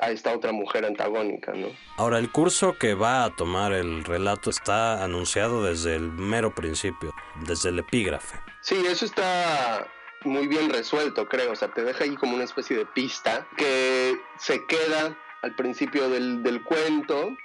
[0.00, 1.68] a esta otra mujer antagónica, ¿no?
[1.98, 7.09] Ahora, el curso que va a tomar el relato está anunciado desde el mero principio,
[7.46, 8.38] desde el epígrafe.
[8.60, 9.86] Sí, eso está
[10.24, 11.52] muy bien resuelto, creo.
[11.52, 16.08] O sea, te deja ahí como una especie de pista que se queda al principio
[16.10, 17.36] del, del cuento,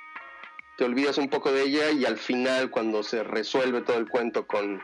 [0.77, 4.45] te olvidas un poco de ella y al final, cuando se resuelve todo el cuento
[4.45, 4.83] con,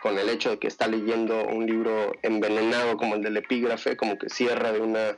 [0.00, 4.16] con el hecho de que está leyendo un libro envenenado como el del epígrafe, como
[4.18, 5.16] que cierra de una,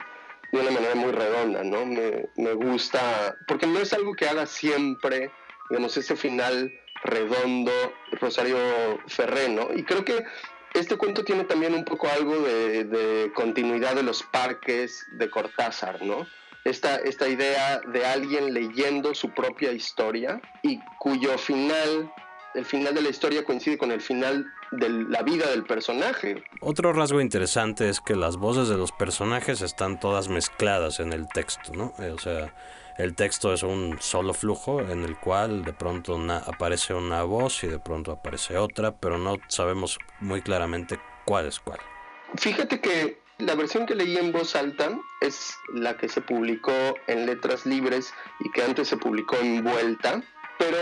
[0.53, 1.85] de una manera muy redonda, ¿no?
[1.85, 5.31] Me, me gusta, porque no es algo que haga siempre,
[5.69, 6.73] digamos, ese final
[7.07, 7.73] redondo
[8.21, 8.59] Rosario
[9.07, 9.69] Ferreno.
[9.75, 10.25] Y creo que
[10.75, 16.27] este cuento tiene también un poco algo de, continuidad de los parques de Cortázar, ¿no?
[16.65, 22.13] Esta, esta idea de alguien leyendo su propia historia y cuyo final,
[22.55, 26.43] el final de la historia coincide con el final de la vida del personaje.
[26.61, 31.29] Otro rasgo interesante es que las voces de los personajes están todas mezcladas en el
[31.29, 31.95] texto, ¿no?
[32.01, 32.53] Eh, o sea,
[32.99, 37.69] el texto es un solo flujo en el cual de pronto aparece una voz y
[37.69, 41.81] de pronto aparece otra, pero no sabemos muy claramente cuál es cuál.
[42.37, 46.73] Fíjate que la versión que leí en voz alta es la que se publicó
[47.07, 50.23] en Letras Libres y que antes se publicó en Vuelta,
[50.59, 50.79] pero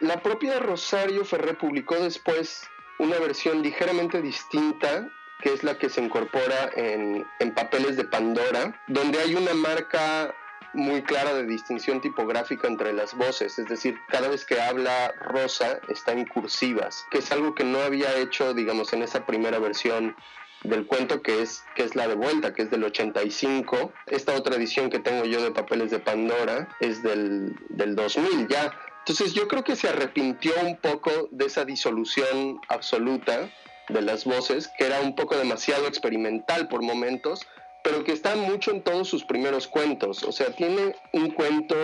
[0.00, 5.08] la propia Rosario Ferré publicó después una versión ligeramente distinta
[5.40, 10.34] que es la que se incorpora en, en papeles de Pandora, donde hay una marca
[10.72, 15.80] muy clara de distinción tipográfica entre las voces, es decir, cada vez que habla Rosa
[15.88, 20.14] está en cursivas, que es algo que no había hecho, digamos, en esa primera versión
[20.62, 23.92] del cuento que es, que es la de vuelta, que es del 85.
[24.06, 28.72] Esta otra edición que tengo yo de Papeles de Pandora es del, del 2000 ya.
[28.98, 33.50] Entonces yo creo que se arrepintió un poco de esa disolución absoluta
[33.88, 37.46] de las voces, que era un poco demasiado experimental por momentos,
[37.82, 40.22] pero que está mucho en todos sus primeros cuentos.
[40.24, 41.76] O sea, tiene un cuento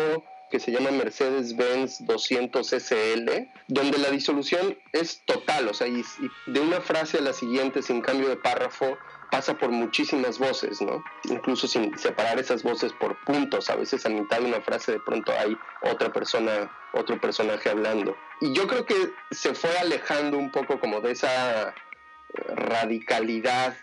[0.51, 6.05] que se llama Mercedes-Benz 200 SL, donde la disolución es total, o sea, y,
[6.47, 8.97] de una frase a la siguiente, sin cambio de párrafo,
[9.31, 11.03] pasa por muchísimas voces, ¿no?
[11.25, 15.01] Incluso sin separar esas voces por puntos, a veces a mitad de una frase de
[15.01, 18.17] pronto hay otra persona, otro personaje hablando.
[18.41, 21.75] Y yo creo que se fue alejando un poco como de esa
[22.55, 23.77] radicalidad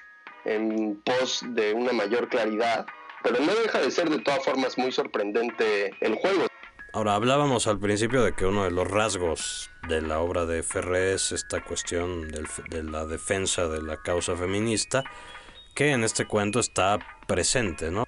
[0.46, 2.86] en pos de una mayor claridad,
[3.24, 6.48] pero no deja de ser de todas formas muy sorprendente el juego.
[6.96, 11.14] Ahora, hablábamos al principio de que uno de los rasgos de la obra de Ferré
[11.14, 15.04] es esta cuestión de la defensa de la causa feminista,
[15.74, 18.06] que en este cuento está presente, ¿no?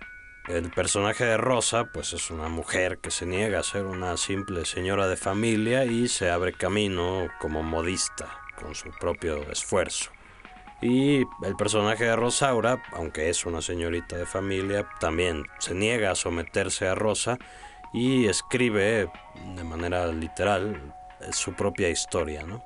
[0.47, 4.65] El personaje de Rosa, pues es una mujer que se niega a ser una simple
[4.65, 10.11] señora de familia y se abre camino como modista, con su propio esfuerzo.
[10.85, 16.15] Y el personaje de Rosaura, aunque es una señorita de familia, también se niega a
[16.15, 17.39] someterse a Rosa
[17.91, 19.09] y escribe
[19.55, 20.93] de manera literal
[21.31, 22.63] su propia historia, ¿no?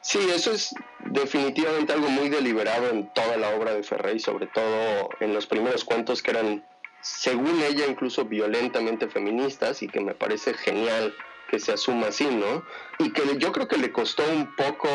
[0.00, 0.74] Sí, eso es
[1.10, 5.84] definitivamente algo muy deliberado en toda la obra de Ferrey, sobre todo en los primeros
[5.84, 6.64] cuentos que eran,
[7.02, 11.12] según ella, incluso violentamente feministas y que me parece genial
[11.50, 12.64] que se asuma así, ¿no?
[12.98, 14.88] Y que yo creo que le costó un poco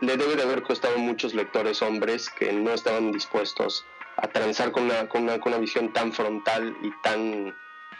[0.00, 3.84] le debe de haber costado muchos lectores hombres que no estaban dispuestos
[4.16, 7.54] a transar con una, con una, visión tan frontal y tan,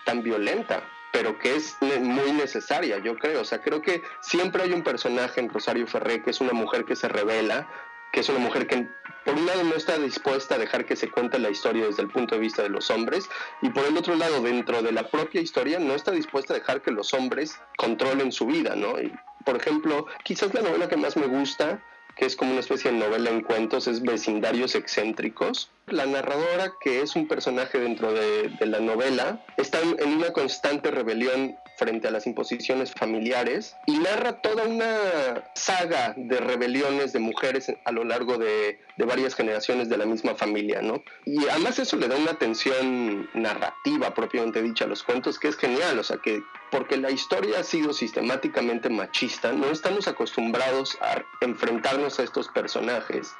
[0.05, 0.82] tan violenta,
[1.12, 3.42] pero que es muy necesaria, yo creo.
[3.42, 6.84] O sea, creo que siempre hay un personaje en Rosario Ferré que es una mujer
[6.84, 7.68] que se revela,
[8.12, 8.88] que es una mujer que
[9.24, 12.09] por un lado no está dispuesta a dejar que se cuente la historia desde el
[12.09, 13.28] punto de vista de los hombres
[13.62, 16.80] y por el otro lado dentro de la propia historia no está dispuesta a dejar
[16.80, 18.96] que los hombres controlen su vida, ¿no?
[19.45, 21.82] Por ejemplo, quizás la novela que más me gusta
[22.16, 25.70] que es como una especie de novela en cuentos, es Vecindarios Excéntricos.
[25.91, 31.57] La narradora, que es un personaje dentro de, la novela, está en una constante rebelión
[31.76, 37.91] frente a las imposiciones familiares y narra toda una saga de rebeliones de mujeres a
[37.91, 41.03] lo largo de, de varias generaciones de la misma familia, ¿no?
[41.24, 45.57] Y además eso le da una atención narrativa propiamente dicha a los cuentos que es
[45.57, 51.22] genial, o sea que porque la historia ha sido sistemáticamente machista, no estamos acostumbrados a
[51.41, 53.34] enfrentarnos a estos personajes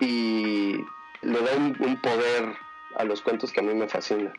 [0.00, 0.76] y
[1.22, 2.54] le da un, un poder
[2.96, 4.32] a los cuentos que a mí me fascina.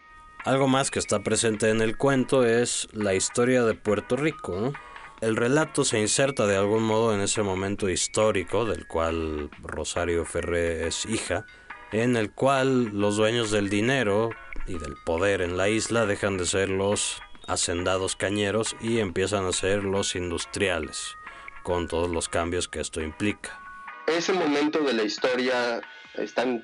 [0.46, 4.74] Algo más que está presente en el cuento es la historia de Puerto Rico.
[5.20, 10.88] El relato se inserta de algún modo en ese momento histórico del cual Rosario Ferré
[10.88, 11.46] es hija,
[11.92, 14.30] en el cual los dueños del dinero
[14.68, 19.54] y del poder en la isla dejan de ser los hacendados cañeros y empiezan a
[19.54, 21.16] ser los industriales,
[21.64, 23.60] con todos los cambios que esto implica.
[24.06, 25.82] Ese momento de la historia
[26.18, 26.64] está en,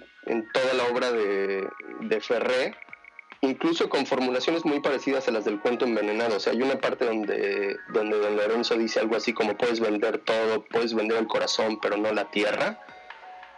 [0.53, 1.67] toda la obra de,
[2.01, 2.75] de Ferré
[3.43, 6.37] incluso con formulaciones muy parecidas a las del cuento envenenado.
[6.37, 10.19] O sea, hay una parte donde, donde Don Lorenzo dice algo así como puedes vender
[10.19, 12.79] todo, puedes vender el corazón, pero no la tierra,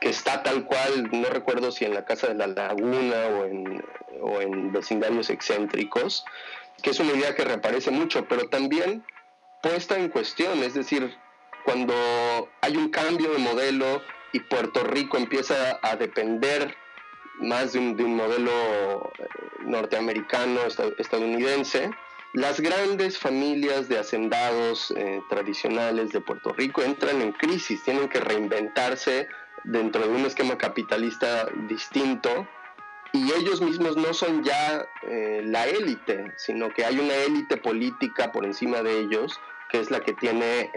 [0.02, 3.84] que está tal cual, no recuerdo si en la Casa de la Laguna o en,
[4.22, 6.26] o en vecindarios excéntricos,
[6.82, 9.06] que es una idea que reaparece mucho, pero también
[9.62, 11.16] puesta en cuestión, es decir,
[11.64, 11.94] cuando
[12.62, 14.02] hay un cambio de modelo
[14.36, 16.76] y Puerto Rico empieza a depender
[17.40, 19.28] más de un, modelo eh,
[19.62, 20.60] norteamericano,
[20.98, 21.90] estadounidense,
[22.34, 28.20] las grandes familias de hacendados eh, tradicionales de Puerto Rico entran en crisis, tienen que
[28.20, 29.30] reinventarse
[29.64, 32.46] dentro de un esquema capitalista distinto
[33.14, 38.34] y ellos mismos no son ya eh, la élite, sino que hay una élite política
[38.34, 40.70] por encima de ellos, que es la que tiene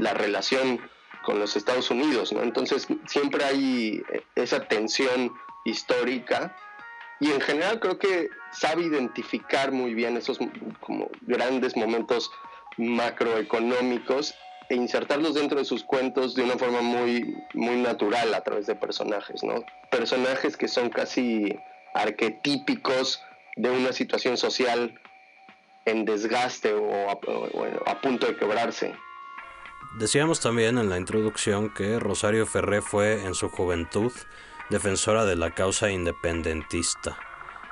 [0.00, 0.80] la relación
[1.24, 2.42] con los Estados Unidos, ¿no?
[2.42, 4.02] Entonces siempre hay
[4.34, 5.32] esa tensión
[5.64, 6.56] histórica
[7.20, 10.38] y en general creo que sabe identificar muy bien esos
[10.80, 12.30] como grandes momentos
[12.76, 14.34] macroeconómicos
[14.68, 18.74] e insertarlos dentro de sus cuentos de una forma muy, muy natural a través de
[18.74, 19.64] personajes, ¿no?
[19.90, 21.58] Personajes que son casi
[21.94, 23.22] arquetípicos
[23.56, 25.00] de una situación social
[25.84, 27.10] en desgaste o
[27.86, 28.94] a punto de quebrarse.
[29.96, 34.12] Decíamos también en la introducción que Rosario Ferré fue en su juventud
[34.68, 37.16] defensora de la causa independentista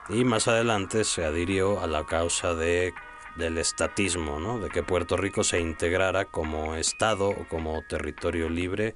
[0.08, 2.94] y más adelante se adhirió a la causa de,
[3.34, 4.60] del estatismo, ¿no?
[4.60, 8.94] de que Puerto Rico se integrara como Estado o como territorio libre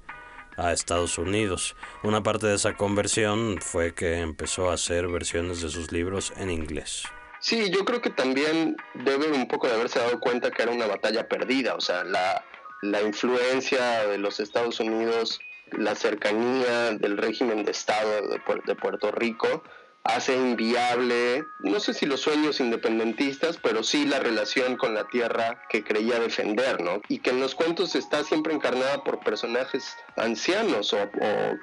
[0.56, 1.74] a Estados Unidos.
[2.04, 6.50] Una parte de esa conversión fue que empezó a hacer versiones de sus libros en
[6.50, 7.02] inglés.
[7.40, 10.86] Sí, yo creo que también debe un poco de haberse dado cuenta que era una
[10.86, 12.42] batalla perdida, o sea, la,
[12.82, 15.40] la influencia de los Estados Unidos
[15.72, 19.62] la cercanía del régimen de Estado de, Puerto Rico
[20.04, 25.60] hace inviable, no sé si los sueños independentistas, pero sí la relación con la tierra
[25.68, 27.02] que creía defender, ¿no?
[27.08, 31.10] Y que en los cuentos está siempre encarnada por personajes ancianos o,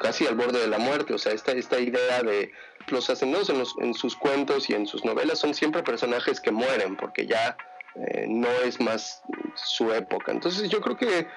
[0.02, 2.52] casi al borde de la muerte, o sea, esta, esta idea de
[2.88, 6.98] los hacendados en, en sus cuentos y en sus novelas son siempre personajes que mueren
[6.98, 7.56] porque ya
[7.96, 9.22] eh, no es más
[9.56, 10.32] su época.
[10.32, 11.28] Entonces yo creo que,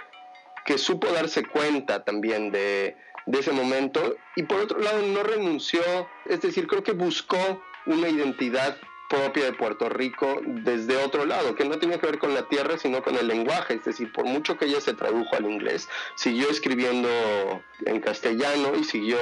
[0.64, 2.96] que supo darse cuenta también de,
[3.26, 5.82] ese momento y por otro lado no renunció,
[6.26, 8.76] es decir, creo que buscó una identidad
[9.08, 12.76] propia de Puerto Rico desde otro lado, que no tenía que ver con la tierra,
[12.78, 13.74] sino con el lenguaje.
[13.74, 17.08] Es decir, por mucho que ella se tradujo al inglés, siguió escribiendo
[17.84, 19.18] en castellano y siguió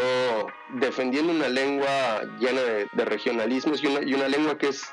[0.70, 4.84] defendiendo una lengua llena de, regionalismos y una, lengua que es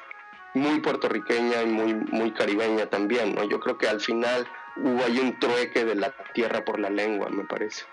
[0.54, 3.36] muy puertorriqueña y muy, muy caribeña también.
[3.36, 3.44] ¿no?
[3.44, 4.48] Yo creo que al final
[4.78, 7.86] hubo ahí un trueque de la tierra por la lengua, me parece.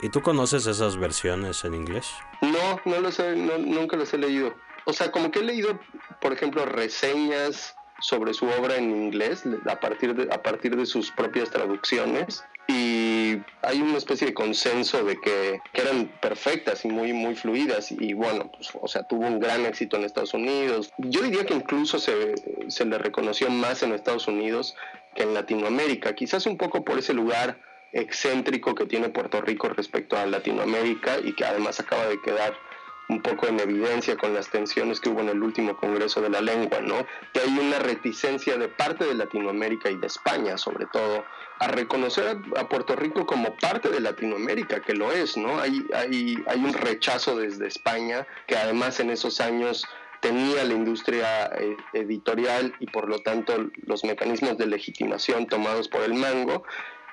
[0.00, 2.14] ¿Y tú conoces esas versiones en inglés?
[2.40, 4.54] No, no los he, nunca los he leído.
[4.84, 5.78] O sea, como que he leído,
[6.20, 11.10] por ejemplo, reseñas sobre su obra en inglés a partir de, a partir de sus
[11.10, 17.34] propias traducciones y hay una especie de consenso de que, eran perfectas y muy muy
[17.34, 20.92] fluidas y bueno pues, o sea tuvo un gran éxito en Estados Unidos.
[20.98, 22.34] Yo diría que incluso se,
[22.68, 24.76] se le reconoció más en Estados Unidos
[25.14, 27.58] que en Latinoamérica quizás un poco por ese lugar
[27.92, 32.54] excéntrico que tiene Puerto Rico respecto a Latinoamérica y que además acaba de quedar
[33.08, 36.40] un poco en evidencia con las tensiones que hubo en el último Congreso de la
[36.40, 37.06] Lengua, ¿no?
[37.32, 41.24] Que hay una reticencia de parte de Latinoamérica y de España, sobre todo,
[41.58, 45.58] a reconocer a, Puerto Rico como parte de Latinoamérica, que lo es, ¿no?
[45.60, 49.86] Hay, hay, hay un rechazo desde España, que además en esos años
[50.20, 56.02] tenía la industria eh, editorial y por lo tanto los mecanismos de legitimación tomados por
[56.02, 56.64] el mango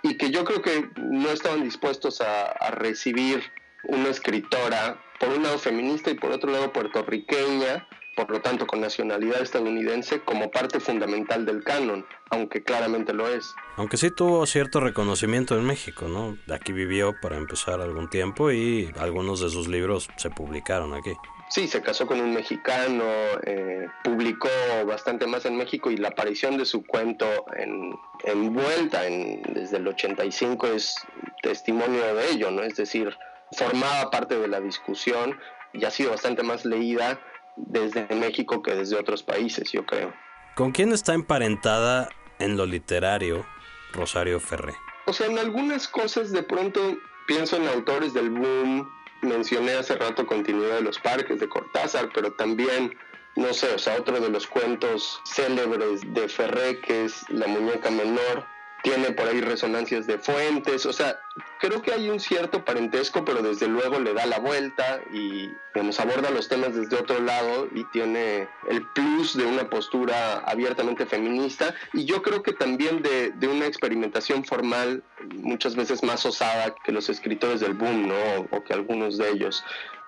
[0.01, 3.43] y que yo creo que no estaban dispuestos a, recibir
[3.83, 8.81] una escritora, por un lado feminista y por otro lado puertorriqueña, por lo tanto con
[8.81, 13.53] nacionalidad estadounidense, como parte fundamental del canon, aunque claramente lo es.
[13.75, 16.37] Aunque sí tuvo cierto reconocimiento en México, ¿no?
[16.53, 21.13] Aquí vivió para empezar algún tiempo y algunos de sus libros se publicaron aquí.
[21.49, 23.03] Sí, se casó con un mexicano,
[23.45, 24.49] eh, publicó
[24.87, 27.93] bastante más en México y la aparición de su cuento en,
[28.23, 30.95] en Vuelta en, desde el 85 es
[31.43, 32.63] testimonio de ello, ¿no?
[32.63, 33.15] Es decir,
[33.55, 35.39] formaba parte de la discusión
[35.73, 37.19] y ha sido bastante más leída
[37.55, 40.13] desde México que desde otros países, yo creo.
[40.55, 43.45] ¿Con quién está emparentada en lo literario
[43.93, 44.73] Rosario Ferré?
[45.07, 46.97] O sea, en algunas cosas de pronto
[47.27, 48.89] pienso en autores del boom
[49.21, 52.95] mencioné hace rato Continuidad de los Parques de Cortázar, pero también,
[53.35, 57.89] no sé, o sea, otro de los cuentos célebres de Ferré, que es La muñeca
[57.89, 58.45] menor,
[58.83, 61.17] tiene por ahí resonancias de fuentes, o sea,
[61.59, 65.99] creo que hay un cierto parentesco, pero desde luego le da la vuelta y nos
[65.99, 71.75] aborda los temas desde otro lado y tiene el plus de una postura abiertamente feminista
[71.93, 75.03] y yo creo que también de, de una experimentación formal
[75.33, 78.47] muchas veces más osada que los escritores del boom, ¿no?
[78.51, 79.63] O que algunos de ellos.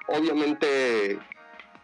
[0.07, 1.19] Obviamente,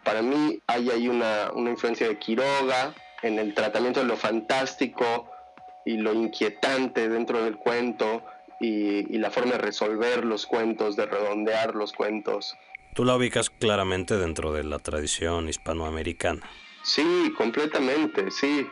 [0.02, 5.30] para mí hay ahí una, una influencia de Quiroga en el tratamiento de lo fantástico,
[5.84, 8.24] y lo inquietante dentro del cuento
[8.60, 12.56] y, la forma de resolver los cuentos, de redondear los cuentos.
[12.94, 16.42] Tú la ubicas claramente dentro de la tradición hispanoamericana.
[16.82, 18.68] Sí, completamente, sí.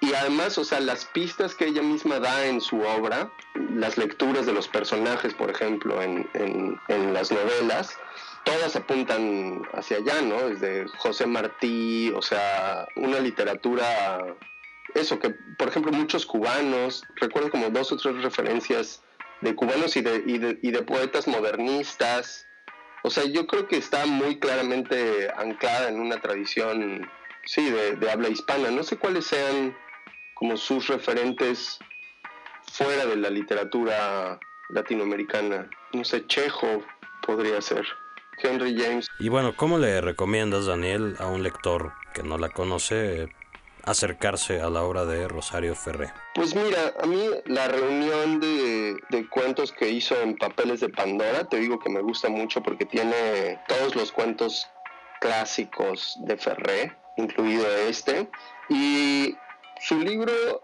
[0.00, 4.44] Y además, o sea, las pistas que ella misma da en su obra, las lecturas
[4.44, 7.96] de los personajes, por ejemplo, en, en, en las novelas,
[8.44, 10.48] todas apuntan hacia allá, ¿no?
[10.48, 14.36] Desde José Martí, o sea, una literatura
[14.96, 19.02] eso, que por ejemplo muchos cubanos, recuerdo como dos o tres referencias
[19.40, 22.46] de cubanos y de, y de, poetas modernistas.
[23.02, 27.08] O sea, yo creo que está muy claramente anclada en una tradición,
[27.44, 28.70] sí, de, habla hispana.
[28.70, 29.76] No sé cuáles sean
[30.34, 31.78] como sus referentes
[32.72, 34.38] fuera de la literatura
[34.70, 35.68] latinoamericana.
[35.92, 36.84] No sé, Chejo
[37.24, 37.86] podría ser.
[38.42, 39.08] Henry James.
[39.18, 43.28] Y bueno, ¿cómo le recomiendas, Daniel, a un lector que no la conoce
[43.86, 46.12] acercarse a la obra de Rosario Ferré?
[46.34, 48.96] Pues mira, a mí la reunión de,
[49.30, 53.58] cuentos que hizo en Papeles de Pandora, te digo que me gusta mucho porque tiene
[53.68, 54.68] todos los cuentos
[55.20, 58.28] clásicos de Ferré, incluido este,
[58.68, 59.36] y
[59.80, 60.62] su libro,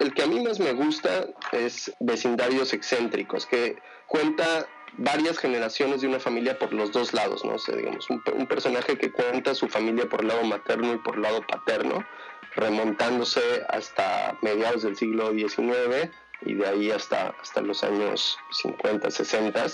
[0.00, 4.66] el que a mí más me gusta es Vecindarios Excéntricos, que cuenta
[4.98, 7.54] varias generaciones de una familia por los dos lados, ¿no?
[7.54, 11.16] O digamos, un, un personaje que cuenta su familia por el lado materno y por
[11.16, 12.04] el lado paterno,
[12.54, 16.10] remontándose hasta mediados del siglo XIX
[16.42, 19.66] y de ahí hasta, hasta los años 50, 60.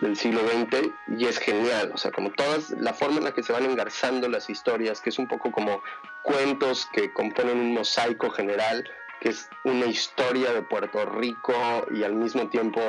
[0.00, 3.42] del siglo XX y es genial, o sea, como todas, la forma en la que
[3.42, 5.82] se van engarzando las historias, que es un poco como
[6.22, 8.88] cuentos que componen un mosaico general,
[9.20, 11.54] que es una historia de Puerto Rico
[11.92, 12.80] y al mismo tiempo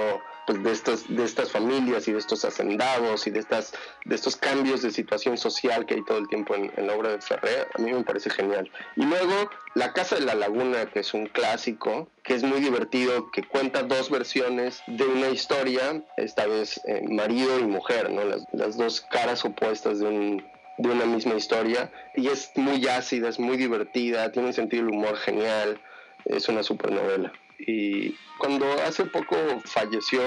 [0.46, 3.74] pues, de, estos, de estas familias y de estos hacendados y de, estas,
[4.06, 7.22] de estos cambios de situación social que hay todo el tiempo en, la obra de
[7.22, 8.70] Ferrer, a mí me parece genial.
[8.96, 13.32] Y luego La Casa de la Laguna, que es un clásico, que es muy divertido,
[13.32, 18.24] que cuenta dos versiones de una historia, esta vez eh, marido y mujer, ¿no?
[18.24, 20.46] Las, las dos caras opuestas de un,
[20.78, 24.94] de una misma historia y es muy ácida, es muy divertida, tiene un sentido del
[24.94, 25.80] humor genial,
[26.26, 27.32] es una supernovela.
[27.58, 30.22] Y cuando hace poco falleció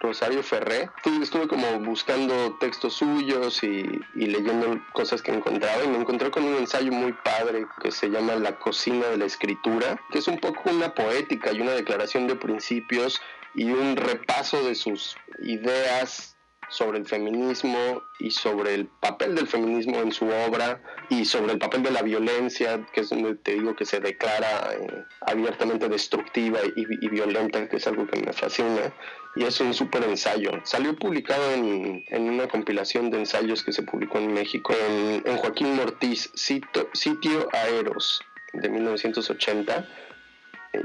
[0.00, 0.88] Rosario Ferré,
[1.20, 6.44] estuve como buscando textos suyos y, y, leyendo cosas que encontraba y me encontré con
[6.44, 10.38] un ensayo muy padre que se llama La cocina de la escritura, que es un
[10.38, 13.20] poco una poética y una declaración de principios
[13.54, 16.36] y un repaso de sus ideas
[16.70, 21.58] sobre el feminismo y sobre el papel del feminismo en su obra y sobre el
[21.58, 26.60] papel de la violencia, que es donde te digo que se declara eh, abiertamente destructiva
[26.76, 28.92] y, violenta, que es algo que me fascina.
[29.36, 30.52] Y es un súper ensayo.
[30.64, 36.30] Salió publicado en, una compilación de ensayos que se publicó en México en, Joaquín Mortiz,
[36.34, 39.88] Sitio Aeros, de 1980.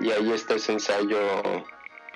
[0.01, 1.65] Y ahí está ese ensayo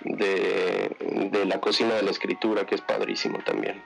[0.03, 3.81] de, de la cocina de la escritura, que es padrísimo también.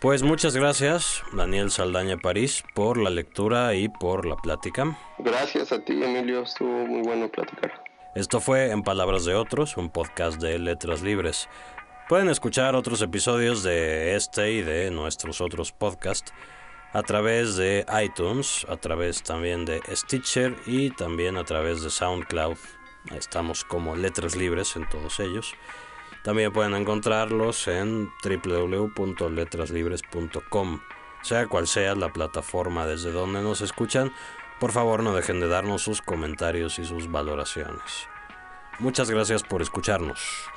[0.00, 4.98] Pues muchas gracias, Daniel Saldaña París, por la lectura y por la plática.
[5.18, 7.82] Gracias a ti, Emilio, estuvo muy bueno platicar.
[8.14, 11.48] Esto fue En Palabras de Otros, un podcast de Letras Libres.
[12.08, 16.34] Pueden escuchar otros episodios de este y de nuestros otros podcasts
[16.92, 22.58] a través de iTunes, a través también de Stitcher y también a través de SoundCloud.
[23.12, 25.54] Estamos como letras libres en todos ellos.
[26.22, 30.80] También pueden encontrarlos en www.letraslibres.com.
[31.22, 34.12] Sea cual sea la plataforma desde donde nos escuchan,
[34.60, 38.08] por favor no dejen de darnos sus comentarios y sus valoraciones.
[38.78, 40.53] Muchas gracias por escucharnos.